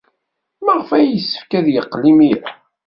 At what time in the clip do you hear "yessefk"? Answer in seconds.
1.09-1.51